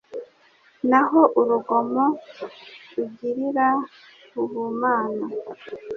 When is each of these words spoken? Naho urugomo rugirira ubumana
Naho 0.89 1.21
urugomo 1.39 2.05
rugirira 2.93 3.67
ubumana 4.41 5.25